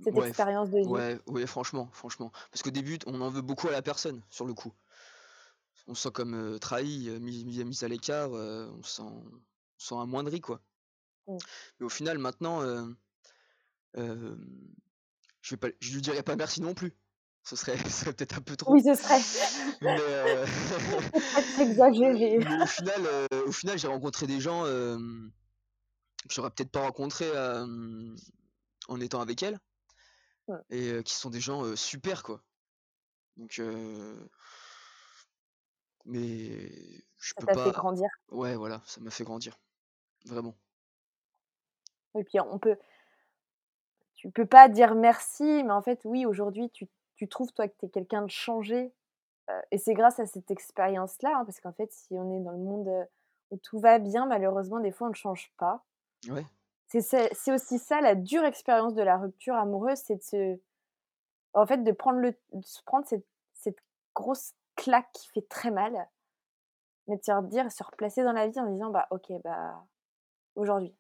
[0.03, 0.87] cette expérience de vie.
[0.87, 2.33] Ouais, ouais, franchement, franchement.
[2.50, 4.72] Parce qu'au début, on en veut beaucoup à la personne, sur le coup.
[5.87, 9.40] On se sent comme trahi, mis, mis, à l'écart, on, se sent, on
[9.79, 10.61] sent amoindri, quoi.
[11.29, 11.37] Mmh.
[11.79, 12.61] Mais au final, maintenant,
[13.94, 16.92] je ne je lui dirais pas merci non plus.
[17.44, 17.77] Ce serait,
[18.16, 18.72] peut-être un peu trop.
[18.72, 19.20] Oui, ce serait.
[19.83, 20.46] mais, euh,
[21.61, 22.38] exagéré.
[22.38, 23.03] mais au final,
[23.46, 24.64] au final, j'ai rencontré des gens
[26.28, 27.30] que j'aurais peut-être pas rencontrés
[28.88, 29.58] en étant avec elle,
[30.70, 32.42] et qui sont des gens super quoi.
[33.37, 33.60] Donc,
[36.04, 38.08] mais je ça peux t'a fait grandir.
[38.30, 39.58] Ouais, voilà, ça m'a fait grandir,
[40.26, 40.54] vraiment.
[42.16, 42.76] Et puis on peut,
[44.14, 47.74] tu peux pas dire merci, mais en fait, oui, aujourd'hui, tu, tu trouves toi que
[47.78, 48.92] tu es quelqu'un de changé.
[49.70, 52.58] et c'est grâce à cette expérience-là, hein, parce qu'en fait, si on est dans le
[52.58, 53.08] monde
[53.50, 55.84] où tout va bien, malheureusement, des fois, on ne change pas.
[56.30, 56.46] Ouais.
[56.88, 60.60] C'est aussi ça, la dure expérience de la rupture amoureuse, c'est de se,
[61.52, 63.78] en fait, de prendre, le, de prendre cette, cette
[64.14, 66.08] grosse claque qui fait très mal,
[67.08, 69.84] mais de se redire, se replacer dans la vie en disant, bah ok, bah
[70.54, 70.94] aujourd'hui,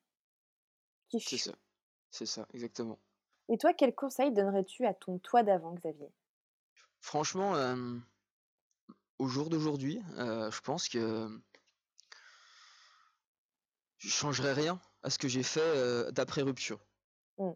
[1.10, 1.52] C'est ça,
[2.10, 2.98] c'est ça, exactement.
[3.48, 6.10] Et toi, quel conseil donnerais-tu à ton toi d'avant, Xavier?
[7.00, 7.52] Franchement,
[9.18, 11.28] au jour d'aujourd'hui, je pense que
[13.98, 16.84] je changerais rien à ce que j'ai fait d'après rupture.
[17.38, 17.50] Mmh.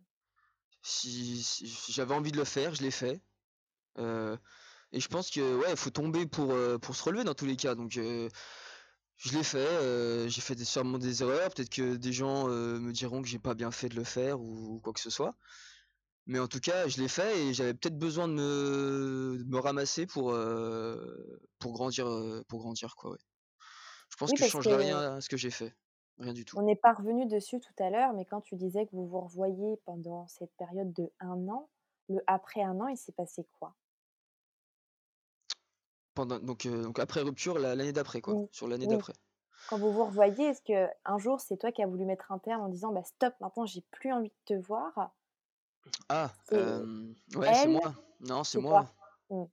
[0.82, 3.20] Si, j'avais envie de le faire, je l'ai fait.
[3.98, 7.56] et je pense que ouais, il faut tomber pour, pour se relever dans tous les
[7.56, 7.74] cas.
[7.74, 8.28] Donc je
[9.32, 13.28] l'ai fait, j'ai fait des, sûrement des erreurs, peut-être que des gens me diront que
[13.28, 15.34] j'ai pas bien fait de le faire ou, quoi que ce soit.
[16.26, 20.06] Mais en tout cas, je l'ai fait et j'avais peut-être besoin de me, me ramasser
[20.06, 20.36] pour,
[21.58, 22.06] pour grandir,
[22.46, 23.12] pour grandir quoi.
[23.12, 23.18] Ouais.
[24.10, 25.74] Je pense que je changerais rien à ce que j'ai fait,
[26.18, 26.58] rien du tout.
[26.58, 29.20] On n'est pas revenu dessus tout à l'heure, mais quand tu disais que vous vous
[29.20, 31.68] revoyez pendant cette période de un an,
[32.08, 33.74] le après un an, il s'est passé quoi?
[36.16, 38.34] Donc, euh, donc après rupture, l'année d'après, quoi.
[38.50, 39.12] Sur l'année d'après.
[39.68, 42.38] Quand vous vous revoyez, est-ce que un jour c'est toi qui as voulu mettre un
[42.38, 45.12] terme en disant bah stop, maintenant j'ai plus envie de te voir?
[46.08, 47.94] Ah, ouais, c'est moi.
[48.20, 48.92] Non, c'est moi.
[49.30, 49.44] Mmh.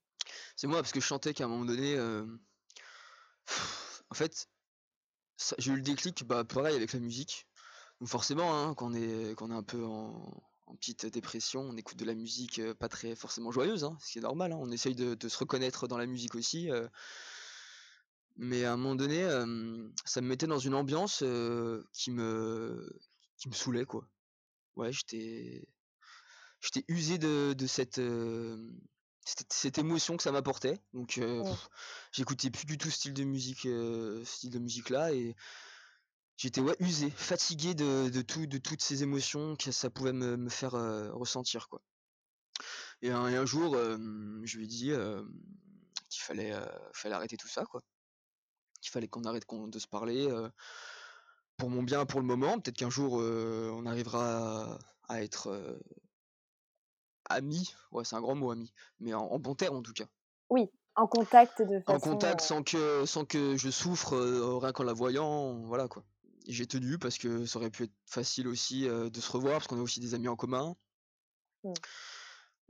[0.55, 1.99] C'est moi parce que je chantais qu'à un moment donné,
[4.09, 4.47] en fait,
[5.57, 7.47] j'ai eu le déclic, bah pareil avec la musique.
[7.99, 10.43] Donc forcément, hein, quand on est, un peu en,
[10.79, 14.21] petite dépression, on écoute de la musique pas très forcément joyeuse, hein, ce qui est
[14.21, 14.57] normal, hein.
[14.59, 16.69] on essaye de, se reconnaître dans la musique aussi.
[18.37, 19.23] mais à un moment donné,
[20.05, 21.23] ça me mettait dans une ambiance
[21.93, 22.99] qui me
[23.37, 24.07] qui me saoulait quoi.
[24.75, 25.67] Ouais, j'étais
[26.61, 28.01] j'étais usé de, cette,
[29.25, 30.79] cette, émotion que ça m'apportait.
[30.93, 31.19] Donc
[32.11, 33.67] j'écoutais plus du tout ce style de musique,
[34.25, 35.35] style de musique là et
[36.37, 40.35] J'étais ouais, usé, fatigué de, de, tout, de toutes ces émotions que ça pouvait me,
[40.35, 40.73] me faire
[41.13, 41.69] ressentir.
[41.69, 41.81] Quoi.
[43.01, 44.91] Et un, un jour, je lui ai dit
[46.09, 46.53] qu'il fallait,
[46.93, 47.81] fallait arrêter tout ça, quoi.
[48.81, 50.27] Qu'il fallait qu'on arrête de se parler
[51.57, 52.59] pour mon bien pour le moment.
[52.59, 55.79] Peut-être qu'un jour, on arrivera à, être
[57.29, 57.73] amis.
[57.91, 58.73] Ouais, c'est un grand mot, amis.
[58.99, 60.05] Mais en, en bon terme, en tout cas.
[60.49, 61.97] Oui, en contact de façon...
[61.97, 64.15] En contact sans que, sans que je souffre
[64.61, 65.59] rien qu'en la voyant.
[65.61, 66.03] Voilà, quoi
[66.47, 69.79] j'ai tenu parce que ça aurait pu être facile aussi de se revoir parce qu'on
[69.79, 70.75] a aussi des amis en commun.
[71.63, 71.73] Mmh.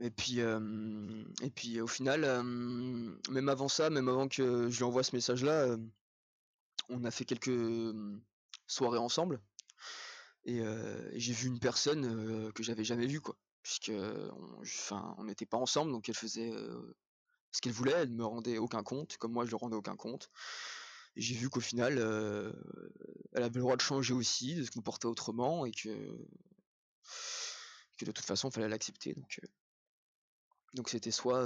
[0.00, 2.20] Et puis, et puis au final,
[3.30, 5.76] même avant ça, même avant que je lui envoie ce message-là,
[6.88, 7.94] on a fait quelques
[8.66, 9.40] soirées ensemble.
[10.44, 10.62] Et,
[11.14, 13.36] j'ai vu une personne que j'avais jamais vue, quoi.
[13.66, 13.90] Puisque,
[15.18, 16.52] on n'était pas ensemble, donc elle faisait
[17.50, 19.96] ce qu'elle voulait, elle ne me rendait aucun compte, comme moi je ne rendais aucun
[19.96, 20.30] compte
[21.16, 21.98] j'ai vu qu'au final,
[23.32, 25.88] elle avait le droit de changer aussi, de se comporter autrement, et que,
[27.96, 29.14] que de toute façon, il fallait l'accepter.
[29.14, 29.40] Donc,
[30.74, 31.42] donc c'était soit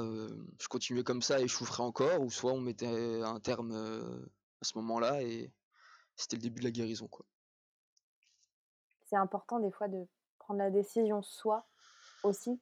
[0.60, 4.64] je continuais comme ça et je souffrais encore, ou soit on mettait un terme à
[4.64, 5.52] ce moment-là, et
[6.16, 7.06] c'était le début de la guérison.
[7.06, 7.24] quoi.
[9.08, 10.04] C'est important des fois de
[10.38, 11.68] prendre la décision soi
[12.22, 12.60] aussi?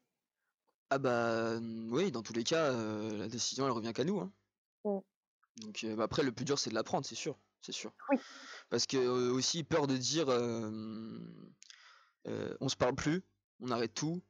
[0.90, 1.58] Ah bah
[1.90, 4.20] oui, dans tous les cas, la décision elle revient qu'à nous.
[4.20, 4.32] Hein.
[4.84, 4.98] Mmh.
[5.62, 7.92] Donc bah, après, le plus dur, c'est de l'apprendre, c'est sûr, c'est sûr.
[8.10, 8.18] Oui.
[8.70, 10.28] Parce que aussi peur de dire,
[12.24, 13.22] on se parle plus,
[13.60, 14.22] on arrête tout,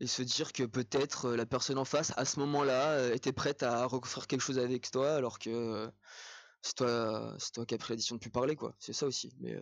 [0.00, 3.86] et se dire que peut-être la personne en face, à ce moment-là, était prête à
[3.86, 5.90] refaire quelque chose avec toi, alors que
[6.60, 8.74] c'est toi, c'est toi qui as pris la décision de plus parler, quoi.
[8.78, 9.32] C'est ça aussi.
[9.38, 9.56] Mais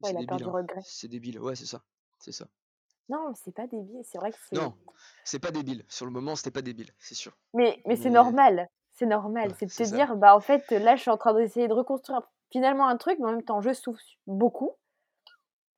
[0.00, 0.50] ouais, la peur du hein.
[0.50, 0.80] regret.
[0.84, 1.84] C'est débile, ouais, c'est ça,
[2.18, 2.48] c'est ça.
[3.08, 4.56] Non, c'est pas débile, c'est vrai que c'est.
[4.56, 4.74] Non,
[5.24, 5.84] c'est pas débile.
[5.88, 7.36] Sur le moment, c'était pas débile, c'est sûr.
[7.54, 7.96] Mais, mais...
[7.96, 8.68] c'est normal.
[8.94, 11.66] C'est normal, c'est de te dire, bah en fait, là, je suis en train d'essayer
[11.66, 14.72] de reconstruire finalement un truc, mais en même temps, je souffre beaucoup.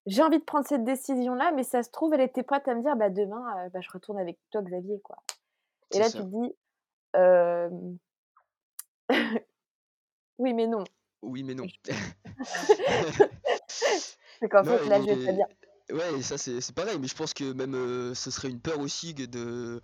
[0.07, 2.83] J'ai envie de prendre cette décision-là, mais ça se trouve, elle était prête à me
[2.83, 5.23] dire, bah demain, bah, je retourne avec toi, Xavier, quoi.
[5.93, 6.57] Et là, tu te dis,
[10.39, 10.83] oui, mais non.
[11.23, 11.67] Oui, mais non.
[13.69, 15.47] C'est qu'en fait, là, je vais pas dire.
[15.95, 19.81] Ouais, ça c'est pareil, mais je pense que même ce serait une peur aussi de,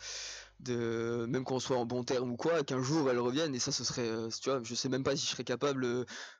[0.59, 3.71] de même qu'on soit en bon terme ou quoi, qu'un jour elle revienne et ça
[3.71, 4.11] ce serait,
[4.43, 5.87] tu vois, je sais même pas si je serais capable,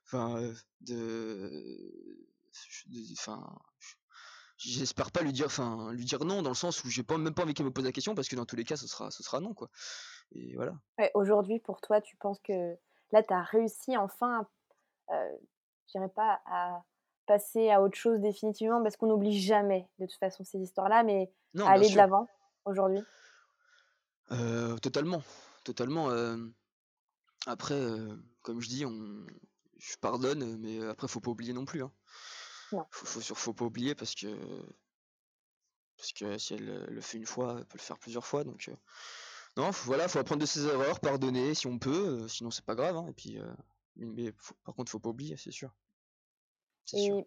[0.05, 2.27] enfin, de,
[3.13, 3.47] enfin,
[4.57, 7.33] j'espère pas lui dire, enfin, lui dire non dans le sens où j'ai pas même
[7.33, 9.13] pas envie qu'elle me pose la question parce que dans tous les cas ce sera,
[9.13, 9.71] ce sera non quoi.
[10.33, 10.75] Et voilà.
[11.15, 12.75] Aujourd'hui pour toi, tu penses que
[13.13, 14.49] là tu as réussi enfin,
[15.11, 15.37] euh,
[15.87, 16.83] je dirais pas à
[17.31, 21.33] passer à autre chose définitivement parce qu'on n'oublie jamais de toute façon ces histoires-là, mais
[21.65, 22.27] aller de l'avant
[22.65, 23.05] aujourd'hui
[24.33, 25.23] euh, Totalement,
[25.63, 26.11] totalement.
[27.47, 27.81] après,
[28.43, 29.25] comme je dis, on...
[29.79, 31.85] je pardonne, mais après faut pas oublier non plus.
[31.85, 31.93] Hein.
[32.73, 32.85] Non.
[32.91, 34.27] Faut, faut, faut, pas oublier parce que
[35.97, 38.43] parce que si elle le fait une fois, elle peut le faire plusieurs fois.
[38.43, 38.73] Donc
[39.57, 42.97] non, voilà, faut apprendre de ses erreurs, pardonner si on peut, sinon c'est pas grave.
[42.97, 43.39] Hein, et puis,
[43.95, 44.33] mais
[44.65, 45.73] par contre, faut pas oublier, c'est sûr.
[46.95, 47.27] Et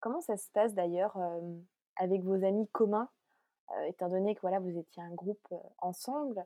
[0.00, 1.18] comment ça se passe d'ailleurs
[1.96, 3.08] avec vos amis communs,
[3.86, 6.44] étant donné que voilà, vous étiez un groupe ensemble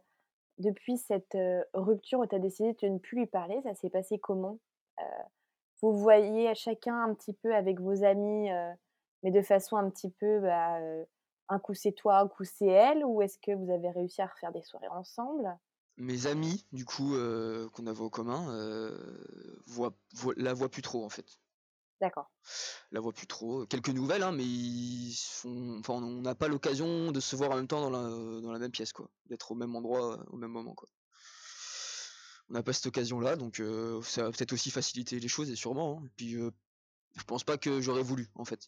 [0.58, 1.36] Depuis cette
[1.74, 4.58] rupture où tu as décidé de ne plus lui parler, ça s'est passé comment?
[5.82, 8.50] Vous voyez à chacun un petit peu avec vos amis,
[9.22, 10.78] mais de façon un petit peu, bah,
[11.48, 14.26] un coup c'est toi, un coup c'est elle, ou est-ce que vous avez réussi à
[14.26, 15.58] refaire des soirées ensemble?
[15.96, 17.14] Mes amis, du coup,
[17.74, 18.92] qu'on avait en commun,
[19.66, 19.94] voient,
[20.36, 21.39] la voient plus trop en fait.
[22.00, 22.30] D'accord.
[22.92, 23.66] La voit plus trop.
[23.66, 25.14] Quelques nouvelles, hein, mais ils
[25.78, 28.58] enfin, on n'a pas l'occasion de se voir en même temps dans la, dans la
[28.58, 29.10] même pièce, quoi.
[29.26, 30.88] D'être au même endroit au même moment, quoi.
[32.48, 35.56] On n'a pas cette occasion-là, donc euh, ça va peut-être aussi faciliter les choses, et
[35.56, 35.98] sûrement.
[35.98, 36.06] Hein.
[36.06, 36.50] Et puis, euh,
[37.16, 38.66] je pense pas que j'aurais voulu, en fait,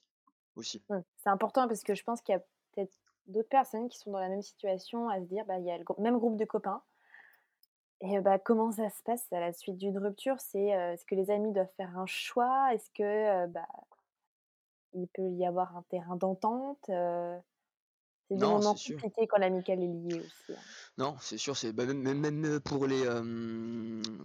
[0.54, 0.84] aussi.
[0.88, 0.98] Mmh.
[1.16, 2.42] C'est important parce que je pense qu'il y a
[2.74, 2.92] peut-être
[3.26, 5.78] d'autres personnes qui sont dans la même situation à se dire, bah, il y a
[5.78, 6.82] le même groupe de copains,
[8.02, 10.34] et bah, comment ça se passe à la suite d'une rupture?
[10.40, 12.74] C'est est-ce que les amis doivent faire un choix?
[12.74, 13.68] Est-ce que bah,
[14.92, 20.18] il peut y avoir un terrain d'entente C'est des moments compliqués quand l'amical est lié
[20.18, 20.52] aussi.
[20.52, 20.60] Hein.
[20.98, 23.04] Non, c'est sûr, c'est bah, même, même, pour les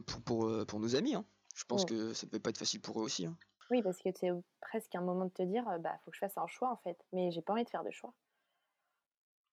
[0.08, 1.14] pour, pour, pour, nos amis.
[1.14, 1.26] Hein.
[1.56, 3.28] Je pense que ça ne peut pas être facile pour eux aussi.
[3.28, 3.38] Hein.
[3.70, 6.38] Oui, parce que c'est presque un moment de te dire, bah faut que je fasse
[6.38, 8.14] un choix en fait, mais j'ai pas envie de faire de choix.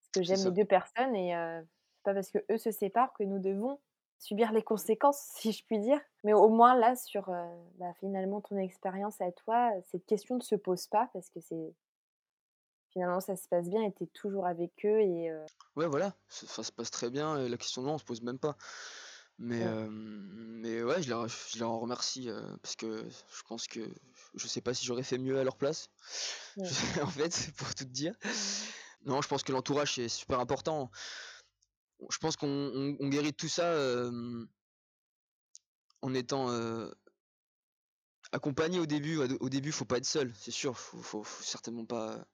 [0.01, 3.25] Parce que j'aime les deux personnes et c'est pas parce que eux se séparent que
[3.25, 3.81] nous devons
[4.19, 6.01] subir les conséquences, si je puis dire.
[6.23, 7.31] Mais au moins là, sur
[7.79, 11.75] bah, finalement ton expérience à toi, cette question ne se pose pas parce que c'est
[12.93, 15.01] finalement ça se passe bien et tu es toujours avec eux.
[15.01, 15.33] Et,
[15.77, 18.39] Ouais, voilà, ça, se passe très bien et la question non, on se pose même
[18.39, 18.57] pas.
[19.37, 19.89] Mais, ouais.
[19.91, 22.31] mais ouais, je les en remercie
[22.63, 23.81] parce que je pense que
[24.35, 25.91] je sais pas si j'aurais fait mieux à leur place.
[27.03, 28.15] en fait, pour tout te dire.
[29.07, 30.91] Non, je pense que l'entourage c'est super important
[32.11, 33.75] je pense qu'on guérit tout ça
[36.03, 36.51] en étant
[38.33, 39.19] accompagné au début.
[39.19, 40.79] Au début, faut pas être seul, c'est sûr.
[40.79, 42.25] Faut, faut, certainement pas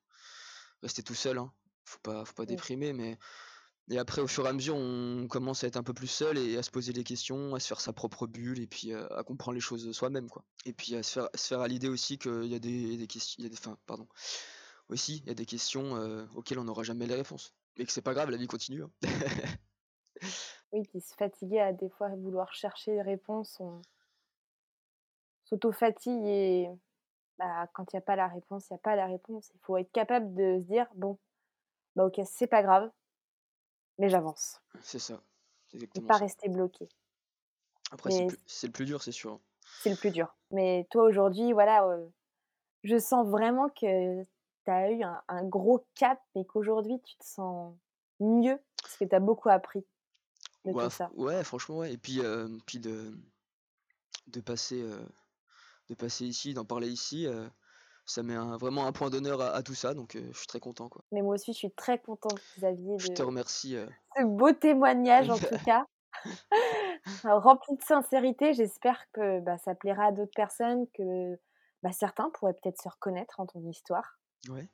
[0.83, 1.39] rester tout seul.
[1.39, 1.53] Hein.
[1.85, 3.19] Faut pas, faut pas déprimer, mais
[3.91, 6.39] et après, au fur et à mesure, on commence à être un peu plus seul
[6.39, 9.25] et à se poser des questions, à se faire sa propre bulle et puis à
[9.25, 10.45] comprendre les choses soi-même, quoi.
[10.65, 13.37] Et puis à se faire, se faire à l'idée aussi qu'il y a des, questions,
[13.39, 14.07] il y a des, enfin, pardon,
[14.89, 15.95] aussi, il y a des questions
[16.37, 17.53] auxquelles on n'aura jamais les réponses.
[17.81, 18.83] Mais que c'est pas grave, la vie continue.
[18.83, 18.91] Hein.
[20.73, 23.81] oui, puis se fatiguer à des fois vouloir chercher des réponses, on
[25.45, 26.69] s'auto-fatigue et
[27.39, 29.51] bah, quand il n'y a pas la réponse, il n'y a pas la réponse.
[29.55, 31.19] Il faut être capable de se dire bon,
[31.97, 32.91] bah ok, c'est pas grave,
[33.97, 34.61] mais j'avance.
[34.83, 35.19] C'est ça.
[35.73, 36.87] Et pas rester bloqué.
[37.93, 38.11] Après,
[38.45, 39.41] c'est le plus dur, c'est sûr.
[39.81, 40.37] C'est le plus dur.
[40.51, 41.89] Mais toi, aujourd'hui, voilà,
[42.83, 44.27] je sens vraiment que
[44.65, 47.75] tu as eu un, gros cap et qu'aujourd'hui, tu te sens
[48.21, 48.59] mieux?
[48.83, 49.85] Parce que tu as beaucoup appris
[50.65, 51.11] de ouais, tout ça.
[51.15, 51.93] Ouais, franchement, ouais.
[51.93, 52.21] Et puis,
[52.67, 53.13] puis de,
[54.29, 54.85] de, passer,
[55.89, 57.27] de passer ici, d'en parler ici,
[58.07, 59.95] ça met vraiment un point d'honneur à, tout ça.
[59.95, 60.89] Donc, je suis très content.
[60.89, 61.03] Quoi.
[61.13, 62.99] Mais moi aussi, je suis très contente, Xavier.
[62.99, 63.77] Je te remercie.
[64.17, 65.87] Ce beau témoignage, en tout cas.
[67.25, 71.39] Rempli de sincérité, j'espère que bah, ça plaira à d'autres personnes, que
[71.83, 74.19] bah, certains pourraient peut-être se reconnaître en ton histoire.
[74.49, 74.69] Ouais.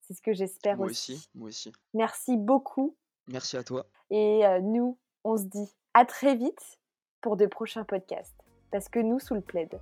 [0.00, 1.12] C'est ce que j'espère aussi.
[1.12, 1.72] Moi aussi, moi aussi.
[1.94, 2.96] Merci beaucoup.
[3.28, 3.86] Merci à toi.
[4.10, 6.78] Et nous, on se dit à très vite
[7.20, 8.36] pour de prochains podcasts.
[8.70, 9.80] Parce que nous, sous le plaid,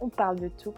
[0.00, 0.74] on parle de tout.